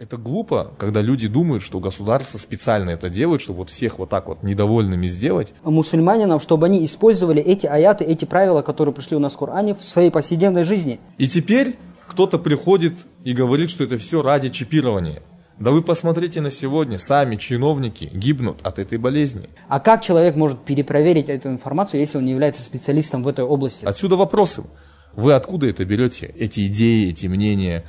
[0.00, 4.28] Это глупо, когда люди думают, что государство специально это делает, чтобы вот всех вот так
[4.28, 5.52] вот недовольными сделать.
[5.62, 9.82] Мусульманинам, чтобы они использовали эти аяты, эти правила, которые пришли у нас в Коране, в
[9.82, 11.00] своей повседневной жизни.
[11.18, 11.76] И теперь
[12.06, 12.94] кто-то приходит
[13.24, 15.22] и говорит, что это все ради чипирования.
[15.58, 19.50] Да вы посмотрите на сегодня, сами чиновники гибнут от этой болезни.
[19.68, 23.84] А как человек может перепроверить эту информацию, если он не является специалистом в этой области?
[23.84, 24.62] Отсюда вопросы.
[25.12, 26.32] Вы откуда это берете?
[26.38, 27.84] Эти идеи, эти мнения?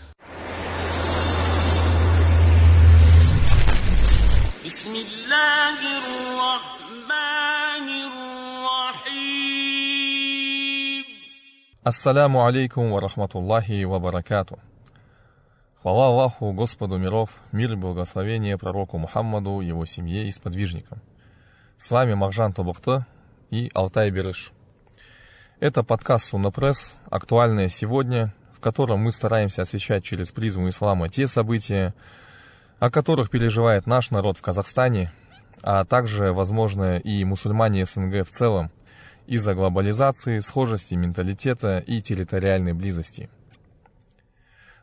[11.84, 14.60] Ассаляму алейкум ва рахматуллахи ва баракату.
[15.82, 21.02] Хвала Аллаху, Господу миров, мир и благословение пророку Мухаммаду, его семье и сподвижникам.
[21.78, 23.08] С вами Махжан Табухта
[23.50, 24.52] и Алтай Берыш.
[25.60, 31.96] Это подкаст Суннапресс, актуальное сегодня, в котором мы стараемся освещать через призму ислама те события,
[32.80, 35.12] о которых переживает наш народ в Казахстане,
[35.64, 38.72] а также, возможно, и мусульмане СНГ в целом,
[39.28, 43.30] из-за глобализации, схожести менталитета и территориальной близости.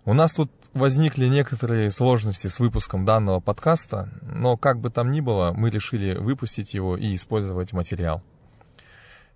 [0.05, 5.21] У нас тут возникли некоторые сложности с выпуском данного подкаста, но как бы там ни
[5.21, 8.23] было, мы решили выпустить его и использовать материал.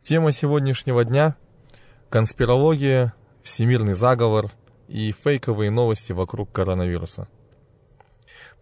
[0.03, 1.37] Тема сегодняшнего дня–
[2.11, 4.53] конспирология, всемирный заговор
[4.89, 7.29] и фейковые новости вокруг коронавируса–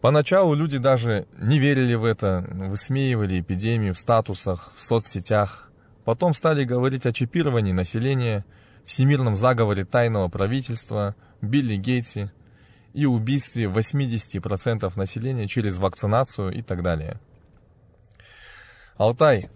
[0.00, 5.70] Поначалу люди даже не верили в это, высмеивали эпидемию в статусах, в соцсетях.
[6.04, 8.46] Потом стали говорить о чипировании населения,
[8.86, 12.32] всемирном заговоре тайного правительства, Билли Гейтсе
[12.94, 17.20] и убийстве 80% населения через вакцинацию и так далее.
[18.96, 19.50] Алтай,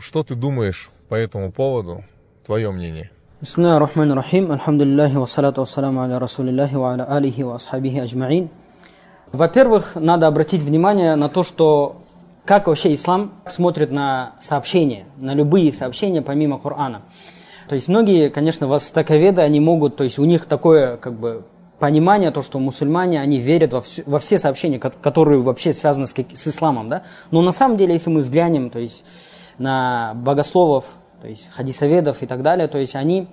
[0.00, 2.04] что ты думаешь по этому поводу?
[2.44, 3.10] Твое мнение?
[3.40, 8.50] Бисмилlah рахман рахим, альхамдулиллахи ва салату ва саламу аля расулиллахи ва аля алихи ва асхабихи.
[9.34, 11.96] Во-первых, надо обратить внимание на то, что
[12.44, 17.02] как вообще ислам смотрит на сообщения, на любые сообщения помимо Корана.
[17.68, 21.42] То есть многие, конечно, востоковеды, они могут, то есть у них такое как бы
[21.80, 26.14] понимание, то, что мусульмане, они верят во, все, во все сообщения, которые вообще связаны с,
[26.14, 27.02] с исламом, да.
[27.32, 29.04] Но на самом деле, если мы взглянем, то есть
[29.58, 30.84] на богословов,
[31.20, 33.26] то есть хадисоведов и так далее, то есть они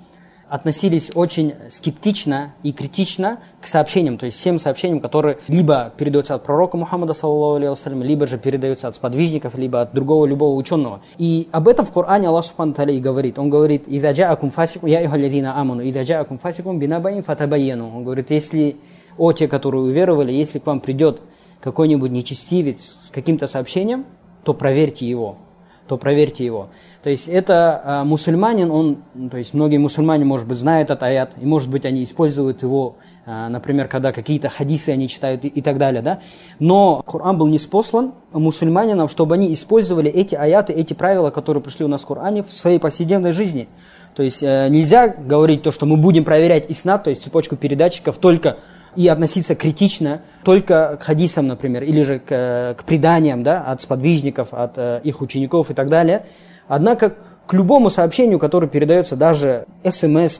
[0.51, 6.43] относились очень скептично и критично к сообщениям, то есть всем сообщениям, которые либо передаются от
[6.43, 7.57] пророка Мухаммада, саллаху
[8.03, 11.03] либо же передаются от сподвижников, либо от другого любого ученого.
[11.17, 13.39] И об этом в Коране Аллах Субхану и говорит.
[13.39, 17.95] Он говорит, «Иза джаакум фасику, я ихалядина аману, иза джаакум фасикум бинабаин фатабайену».
[17.95, 18.75] Он говорит, если,
[19.17, 21.21] о те, которые уверовали, если к вам придет
[21.61, 24.03] какой-нибудь нечестивец с каким-то сообщением,
[24.43, 25.37] то проверьте его
[25.87, 26.69] то проверьте его.
[27.03, 28.97] То есть это э, мусульманин, он,
[29.29, 32.95] то есть многие мусульмане, может быть, знают этот аят, и может быть они используют его,
[33.25, 36.19] э, например, когда какие-то хадисы они читают и, и так далее, да.
[36.59, 41.85] Но Коран был не спослан мусульманинам, чтобы они использовали эти аяты, эти правила, которые пришли
[41.85, 43.67] у нас в Коране, в своей повседневной жизни.
[44.15, 48.17] То есть э, нельзя говорить то, что мы будем проверять иснат, то есть цепочку передатчиков
[48.17, 48.57] только
[48.95, 54.53] и относиться критично только к хадисам, например, или же к, к преданиям да, от сподвижников,
[54.53, 56.25] от э, их учеников и так далее.
[56.67, 57.15] Однако
[57.47, 60.39] к любому сообщению, которое передается, даже смс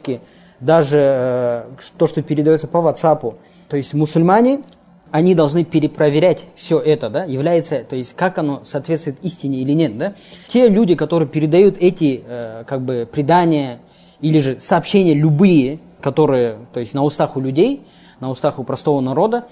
[0.59, 1.63] даже э,
[1.97, 3.35] то, что передается по WhatsApp,
[3.67, 4.61] то есть мусульмане,
[5.11, 9.97] они должны перепроверять все это, да, является, то есть как оно соответствует истине или нет,
[9.97, 10.13] да.
[10.47, 13.79] Те люди, которые передают эти, э, как бы, предания
[14.21, 17.81] или же сообщения любые, которые, то есть на устах у людей,
[18.21, 19.47] на устах у простого народа,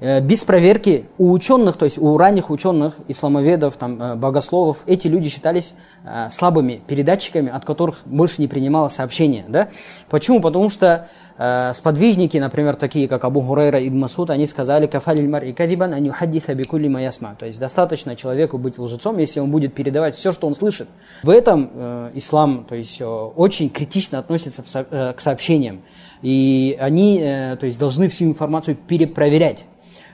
[0.00, 5.28] без проверки у ученых, то есть у ранних ученых, исламоведов, там, э, богословов, эти люди
[5.28, 5.74] считались
[6.04, 9.44] э, слабыми передатчиками, от которых больше не принималось сообщение.
[9.48, 9.68] Да?
[10.10, 10.40] Почему?
[10.40, 15.44] Потому что э, сподвижники, например, такие как Абу Хурайра и Масуд, они сказали «Кафалиль мар
[15.44, 17.36] и кадибан ан юхаддиса бикулли маясма».
[17.38, 20.88] То есть достаточно человеку быть лжецом, если он будет передавать все, что он слышит.
[21.22, 25.82] В этом э, ислам то есть, э, очень критично относится в, э, к сообщениям.
[26.22, 29.64] И они э, то есть, должны всю информацию перепроверять.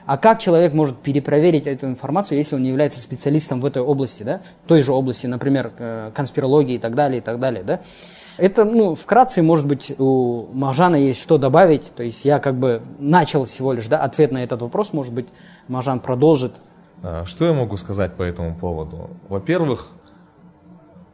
[0.05, 4.23] А как человек может перепроверить эту информацию, если он не является специалистом в этой области,
[4.23, 4.41] да?
[4.67, 7.81] той же области, например, э, конспирологии и так далее, и так далее, да?
[8.37, 11.93] Это, ну, вкратце, может быть, у Мажана есть что добавить.
[11.93, 15.27] То есть я как бы начал всего лишь, да, ответ на этот вопрос, может быть,
[15.67, 16.53] Мажан продолжит.
[17.03, 19.11] А, что я могу сказать по этому поводу?
[19.27, 19.89] Во-первых,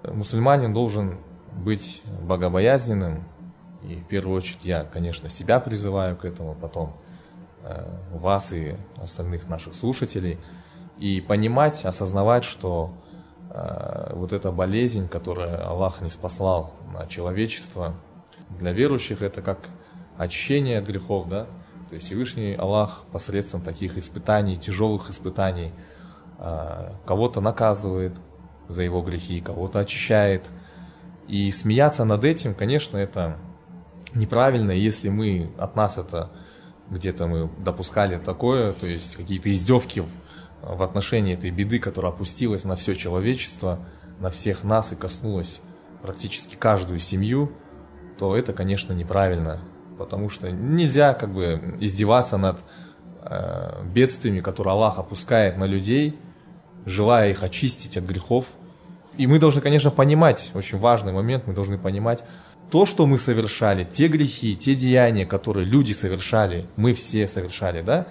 [0.04, 1.18] мусульманин должен
[1.52, 3.24] быть богобоязненным,
[3.84, 6.94] и в первую очередь я, конечно, себя призываю к этому, потом
[8.14, 10.40] вас и остальных наших слушателей,
[10.98, 12.94] и понимать, осознавать, что
[13.52, 17.96] э, вот эта болезнь, которую Аллах не спаслал на человечество,
[18.50, 19.60] для верующих это как
[20.18, 21.46] очищение от грехов, да,
[21.90, 25.72] То есть Всевышний Аллах посредством таких испытаний, тяжелых испытаний,
[26.40, 28.14] а, кого-то наказывает
[28.68, 30.50] за его грехи, кого-то очищает.
[31.28, 33.38] И смеяться над этим, конечно, это
[34.14, 36.32] неправильно, если мы от нас это
[36.90, 40.10] где-то мы допускали такое, то есть какие-то издевки в,
[40.62, 43.80] в отношении этой беды, которая опустилась на все человечество,
[44.20, 45.62] на всех нас и коснулась
[46.02, 47.52] практически каждую семью,
[48.18, 49.60] то это, конечно, неправильно,
[49.98, 52.60] потому что нельзя как бы издеваться над
[53.22, 56.18] э, бедствиями, которые Аллах опускает на людей,
[56.86, 58.54] желая их очистить от грехов.
[59.18, 62.24] И мы должны, конечно, понимать, очень важный момент, мы должны понимать,
[62.70, 68.08] то, что мы совершали, те грехи, те деяния, которые люди совершали, мы все совершали, да,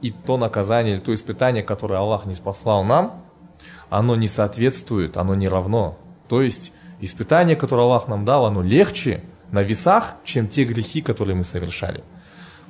[0.00, 3.22] и то наказание или то испытание, которое Аллах не спаслал нам,
[3.90, 5.98] оно не соответствует, оно не равно.
[6.28, 11.36] То есть испытание, которое Аллах нам дал, оно легче на весах, чем те грехи, которые
[11.36, 12.02] мы совершали.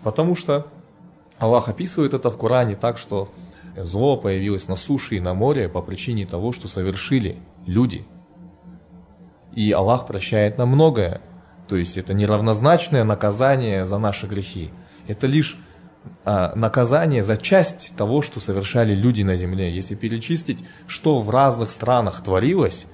[0.03, 0.67] Потому что
[1.39, 3.31] Аллах описывает это в Коране так, что
[3.77, 7.37] зло появилось на суше и на море по причине того, что совершили
[7.67, 8.05] люди–
[9.55, 11.21] и Аллах прощает нам многое.
[11.69, 14.71] То есть это неравнозначное наказание за наши грехи.
[15.07, 15.57] Это лишь
[16.25, 19.73] а, наказание за часть того, что совершали люди на земле.
[19.73, 22.87] Если перечислить, что в разных странах творилось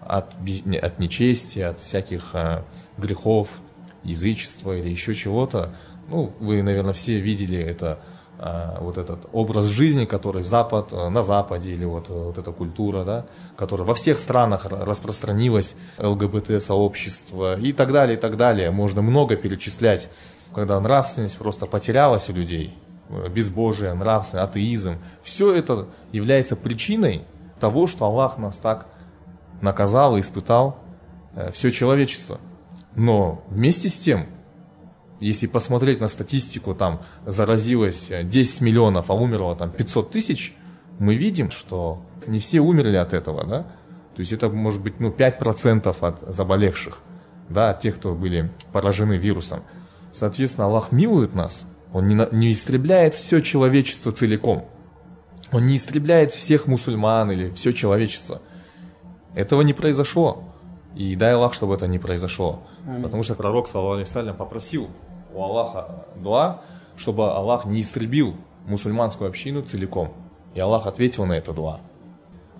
[0.00, 2.64] от, от нечестия, от всяких а,
[2.98, 3.60] грехов,
[4.02, 5.74] язычества или еще чего-то,
[6.08, 8.00] ну, вы, наверное, все видели это
[8.80, 13.04] вот этот образ жизни, который Запад, э, на Западе, или вот, э, вот эта культура,
[13.04, 13.26] да,
[13.56, 18.70] которая во всех странах распространилась, ЛГБТ-сообщество и так далее, и так далее.
[18.70, 20.08] Можно много перечислять,
[20.54, 22.76] когда нравственность просто потерялась у людей,
[23.10, 24.96] э, безбожие, нравственность, атеизм.
[25.22, 27.22] Все это является причиной
[27.60, 28.86] того, что Аллах нас так
[29.60, 30.78] наказал и испытал
[31.52, 32.40] все человечество.
[32.96, 34.26] Но вместе с тем,
[35.22, 40.54] если посмотреть на статистику, там заразилось 10 миллионов, а умерло там 500 тысяч,
[40.98, 43.62] мы видим, что не все умерли от этого, да?
[44.14, 47.00] То есть это может быть ну, 5% от заболевших,
[47.48, 49.62] да, от тех, кто были поражены вирусом.
[50.10, 54.68] Соответственно, Аллах милует нас, Он не, не истребляет все человечество целиком.
[55.52, 58.40] Он не истребляет всех мусульман или все человечество.
[59.34, 60.44] Этого не произошло.
[60.96, 62.62] И дай Аллах, чтобы это не произошло.
[63.02, 64.90] Потому что пророк, саллаху попросил
[65.34, 66.62] у Аллаха дуа,
[66.96, 68.36] чтобы Аллах не истребил
[68.66, 70.12] мусульманскую общину целиком.
[70.54, 71.80] И Аллах ответил на это дуа.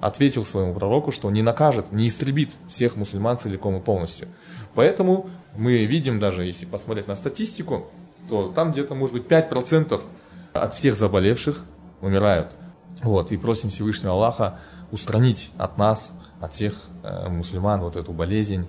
[0.00, 4.28] Ответил своему пророку, что не накажет, не истребит всех мусульман целиком и полностью.
[4.74, 7.86] Поэтому мы видим даже, если посмотреть на статистику,
[8.28, 10.00] то там где-то, может быть, 5%
[10.54, 11.64] от всех заболевших
[12.00, 12.52] умирают.
[13.02, 14.58] Вот, и просим Всевышнего Аллаха
[14.90, 18.68] устранить от нас, от всех э, мусульман вот эту болезнь,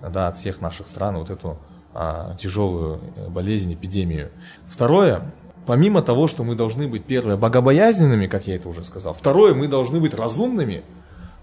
[0.00, 1.58] да, от всех наших стран вот эту
[1.92, 4.30] а, тяжелую э, болезнь, эпидемию.
[4.66, 5.32] Второе,
[5.66, 9.66] помимо того, что мы должны быть, первое, богобоязненными, как я это уже сказал, второе, мы
[9.66, 10.84] должны быть разумными.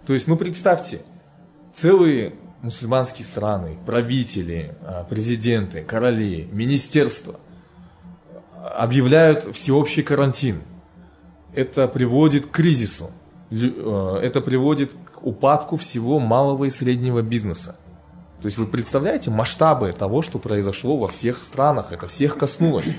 [0.06, 1.02] То есть, ну представьте,
[1.74, 7.40] целые мусульманские страны, правители, а, президенты, короли, министерства
[8.76, 10.62] объявляют всеобщий карантин.
[11.54, 13.12] Это приводит к кризису,
[13.52, 17.76] э, это приводит к упадку всего малого и среднего бизнеса.
[18.42, 22.94] То есть вы представляете масштабы того, что произошло во всех странах, это всех коснулось.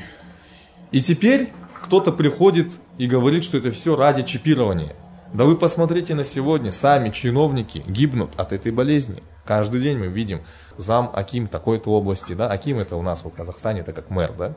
[0.91, 1.51] И теперь
[1.83, 4.95] кто-то приходит и говорит, что это все ради чипирования.
[5.33, 9.23] Да вы посмотрите на сегодня, сами чиновники гибнут от этой болезни.
[9.45, 10.43] Каждый день мы видим
[10.77, 14.55] зам Аким такой-то области, да, Аким это у нас в Казахстане, это как мэр, да,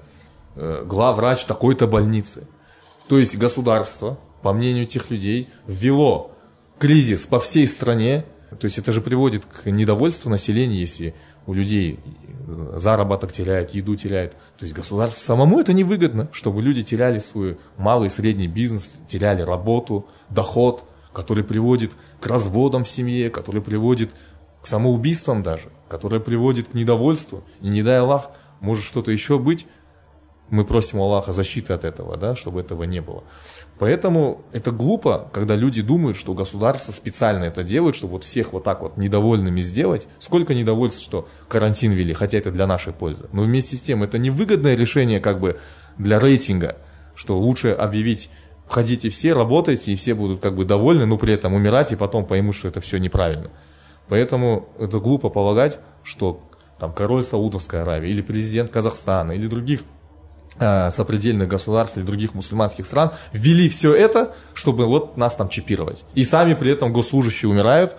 [0.56, 2.48] э, главврач такой-то больницы.
[3.08, 6.32] То есть государство, по мнению тех людей, ввело
[6.80, 8.26] кризис по всей стране,
[8.60, 11.16] то есть это же приводит к недовольству населения, если
[11.46, 12.00] у людей
[12.76, 14.34] заработок теряют, еду теряют.
[14.58, 19.42] То есть государству самому это невыгодно, чтобы люди теряли свой малый и средний бизнес, теряли
[19.42, 24.12] работу, доход, который приводит к разводам в семье, который приводит
[24.62, 27.44] к самоубийствам даже, который приводит к недовольству.
[27.62, 29.66] И не дай Аллах, может что-то еще быть,
[30.52, 33.24] мы просим Аллаха защиты от этого, да, чтобы этого не было.
[33.80, 38.66] Поэтому это глупо, когда люди думают, что государство специально это делает, чтобы вот всех вот
[38.66, 40.08] так вот недовольными сделать.
[40.20, 43.28] Сколько недовольств, что карантин ввели, хотя это для нашей пользы.
[43.32, 45.58] Но вместе с тем это невыгодное решение как бы
[45.98, 46.76] для рейтинга,
[47.16, 48.30] что лучше объявить
[48.68, 52.26] входите все, работайте, и все будут как бы довольны, но при этом умирать, и потом
[52.26, 53.52] поймут, что это все неправильно.
[54.10, 56.42] Поэтому это глупо полагать, что
[56.78, 59.82] там король Саудовской Аравии или президент Казахстана или других
[60.60, 66.04] сопредельных государств или других мусульманских стран ввели все это, чтобы вот нас там чипировать.
[66.14, 67.96] И сами при этом госслужащие умирают,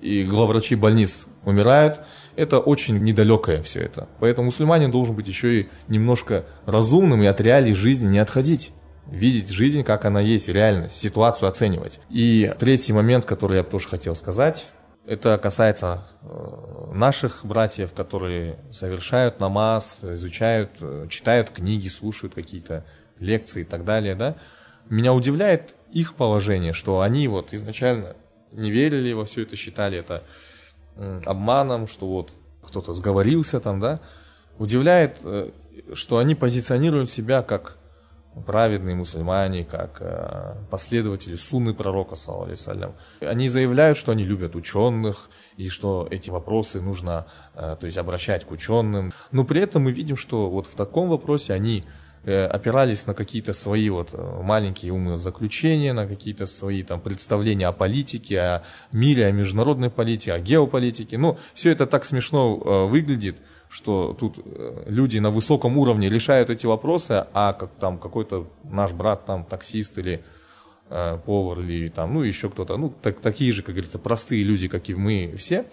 [0.00, 2.00] и главврачи больниц умирают,
[2.36, 4.08] это очень недалекое все это.
[4.20, 8.72] Поэтому мусульманин должен быть еще и немножко разумным и от реалий жизни не отходить
[9.10, 12.00] видеть жизнь, как она есть, реально, ситуацию оценивать.
[12.10, 14.66] И третий момент, который я тоже хотел сказать,
[15.06, 22.84] это касается э, наших братьев, которые совершают намаз, изучают, э, читают книги, слушают какие-то
[23.18, 24.36] лекции и так далее, да.
[24.88, 28.16] Меня удивляет их положение, что они вот изначально
[28.52, 30.22] не верили во все это, считали это
[31.24, 32.32] обманом, что вот
[32.62, 34.00] кто-то сговорился там, да.
[34.58, 35.50] Удивляет, э,
[35.92, 37.76] что они позиционируют себя как
[38.46, 45.68] праведные мусульмане, как э, последователи сунны пророка, саллиллаху Они заявляют, что они любят ученых, и
[45.68, 49.12] что эти вопросы нужно э, то есть, обращать к ученым.
[49.30, 51.84] Но при этом мы видим, что вот в таком вопросе они
[52.24, 54.12] э, опирались на какие-то свои вот
[54.42, 60.32] маленькие умные заключения, на какие-то свои там представления о политике, о мире, о международной политике,
[60.32, 61.18] о геополитике.
[61.18, 62.56] Ну, все это так смешно
[62.88, 63.36] выглядит–
[63.68, 68.92] что тут э, люди на высоком уровне решают эти вопросы, а как там какой-то наш
[68.92, 70.24] брат, там таксист или
[70.90, 74.68] э, повар или там, ну еще кто-то, ну так, такие же, как говорится, простые люди,
[74.68, 75.66] как и мы все,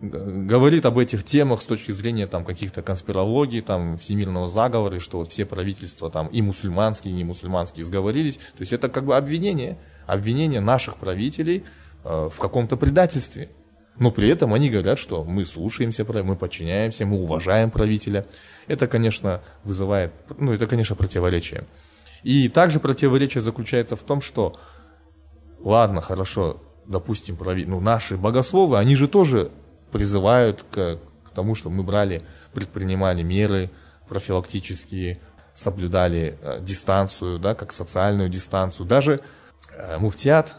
[0.00, 5.28] говорит об этих темах с точки зрения там каких-то конспирологий, там всемирного заговора, что вот
[5.28, 8.36] все правительства там и мусульманские, и не мусульманские сговорились.
[8.36, 11.64] То есть это как бы обвинение, обвинение наших правителей
[12.04, 13.48] э, в каком-то предательстве.
[13.98, 18.26] Но при этом они говорят, что мы слушаемся, мы подчиняемся, мы уважаем правителя.
[18.66, 21.66] Это, конечно, вызывает, ну, это, конечно, противоречие.
[22.22, 24.58] И также противоречие заключается в том, что,
[25.60, 29.50] ладно, хорошо, допустим, прави, ну, наши богословы, они же тоже
[29.92, 32.22] призывают к, к тому, что мы брали,
[32.52, 33.70] предпринимали меры
[34.08, 35.20] профилактические,
[35.54, 38.86] соблюдали э, дистанцию, да, как социальную дистанцию.
[38.86, 39.20] Даже
[39.72, 40.56] э, муфтиат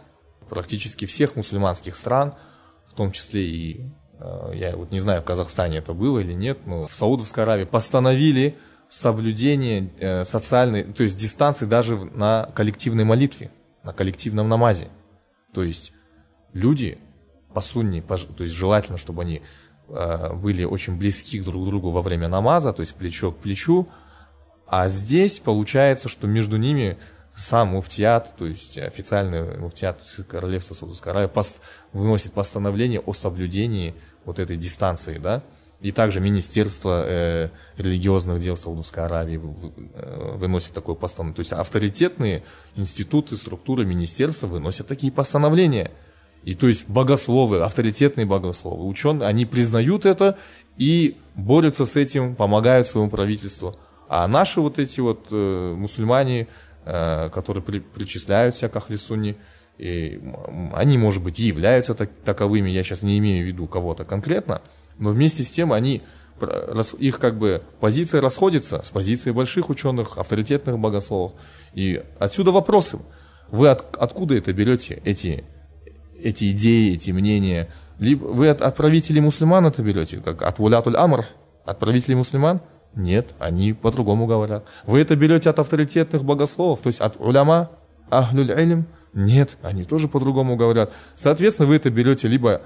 [0.50, 2.34] практически всех мусульманских стран–
[2.98, 3.90] том числе и,
[4.20, 7.66] э, я вот не знаю, в Казахстане это было или нет, но в Саудовской Аравии
[7.66, 8.58] постановили
[8.90, 13.52] соблюдение э, социальной, то есть дистанции даже на коллективной молитве,
[13.84, 14.90] на коллективном намазе.
[15.54, 15.94] То есть
[16.54, 16.98] люди
[17.54, 19.42] по сунне, то есть желательно, чтобы они
[19.90, 23.88] э, были очень близки друг к другу во время намаза, то есть плечо к плечу,
[24.68, 26.98] а здесь получается, что между ними
[27.38, 31.62] сам муфтиат, то есть официальный муфтиат Королевства Саудовской Аравии пост,
[31.94, 33.94] выносит постановление о соблюдении
[34.26, 35.44] вот этой дистанции, да,
[35.80, 39.40] и также Министерство э, религиозных дел Саудовской Аравии
[39.94, 41.36] э, выносит такое постановление.
[41.36, 42.44] То есть авторитетные
[42.76, 45.92] институты, структуры, министерства выносят такие постановления.
[46.44, 50.38] И то есть богословы, авторитетные богословы, ученые, они признают это
[50.78, 53.76] и борются с этим, помогают своему правительству.
[54.10, 56.48] А наши вот эти вот э, мусульмане,
[56.88, 59.38] которые при, себя к Ахлисунни,
[59.78, 60.22] и
[60.74, 64.62] они, может быть, и являются так, таковыми, я сейчас не имею в виду кого-то конкретно,
[64.98, 66.02] но вместе с тем они,
[67.00, 71.34] их как бы позиция расходится с позицией больших ученых, авторитетных богословов.
[71.74, 73.00] И отсюда вопросы.
[73.50, 75.44] Вы от, откуда это берете, эти,
[76.22, 77.70] эти идеи, эти мнения?
[77.98, 81.26] Либо вы от, от правителей мусульман это берете, как от Вулятуль Амр,
[81.66, 82.62] от правителей мусульман–
[82.96, 84.66] нет, они по-другому говорят.
[84.86, 87.72] Вы это берете от авторитетных богословов, то есть от уляма,
[88.10, 88.88] ахлюль илм?
[89.14, 90.92] Нет, они тоже по-другому говорят.
[91.16, 92.62] Соответственно, вы это берете либо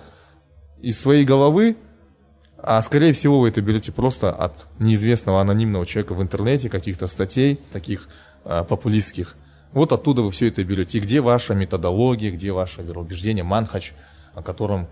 [0.81, 1.77] из своей головы,
[2.57, 7.59] а скорее всего вы это берете просто от неизвестного анонимного человека в интернете, каких-то статей
[7.71, 8.07] таких
[8.43, 9.35] а, популистских.
[9.73, 10.97] Вот оттуда вы все это берете.
[10.97, 13.93] И где ваша методология, где ваше вероубеждение, манхач,
[14.33, 14.87] о котором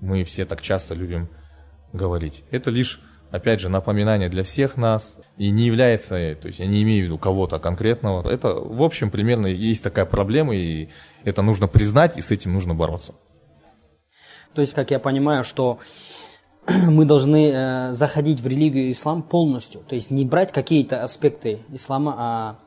[0.00, 1.28] мы все так часто любим
[1.92, 2.42] говорить.
[2.50, 3.00] Это лишь
[3.34, 7.04] опять же, напоминание для всех нас и не является, то есть я не имею в
[7.06, 8.30] виду кого-то конкретного.
[8.30, 10.88] Это, в общем, примерно есть такая проблема, и
[11.24, 13.14] это нужно признать, и с этим нужно бороться.
[14.54, 15.80] То есть, как я понимаю, что
[16.68, 22.14] мы должны э, заходить в религию ислам полностью, то есть не брать какие-то аспекты ислама,
[22.16, 22.58] а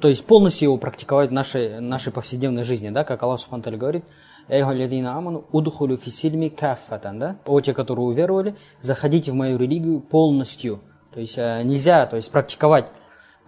[0.00, 4.04] то есть полностью его практиковать в нашей, нашей повседневной жизни, да, как Аллах Субхану говорит–
[4.48, 7.36] Эйхалядина аману удхулю фисильми каффатан, да?
[7.46, 10.80] О, те, которые уверовали, заходите в мою религию полностью.
[11.12, 12.86] То есть э, нельзя, то есть практиковать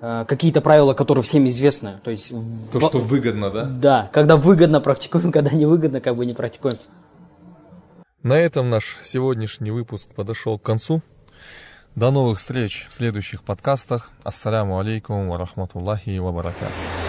[0.00, 2.00] э, какие-то правила, которые всем известны.
[2.02, 2.32] То есть
[2.72, 3.64] то, что выгодно, да?
[3.64, 6.78] Да, когда выгодно практикуем, когда не выгодно, как бы не практикуем.
[8.22, 11.02] На этом наш сегодняшний выпуск подошел к концу.
[11.94, 14.10] До новых встреч в следующих подкастах.
[14.24, 17.07] Ассаляму алейкум ва рахматуллахи ва баракатух.